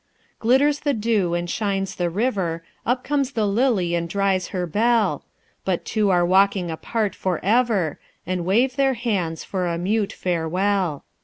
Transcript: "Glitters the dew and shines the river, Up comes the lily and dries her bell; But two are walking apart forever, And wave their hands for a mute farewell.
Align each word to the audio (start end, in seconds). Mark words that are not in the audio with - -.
"Glitters 0.39 0.79
the 0.79 0.95
dew 0.95 1.35
and 1.35 1.47
shines 1.47 1.93
the 1.93 2.09
river, 2.09 2.63
Up 2.87 3.03
comes 3.03 3.33
the 3.33 3.45
lily 3.45 3.93
and 3.93 4.09
dries 4.09 4.47
her 4.47 4.65
bell; 4.65 5.25
But 5.63 5.85
two 5.85 6.09
are 6.09 6.25
walking 6.25 6.71
apart 6.71 7.13
forever, 7.13 7.99
And 8.25 8.43
wave 8.43 8.77
their 8.77 8.95
hands 8.95 9.43
for 9.43 9.67
a 9.67 9.77
mute 9.77 10.11
farewell. 10.11 11.03